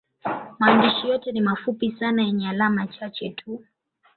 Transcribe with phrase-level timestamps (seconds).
[0.59, 3.63] Maandishi yote ni mafupi sana yenye alama chache tu.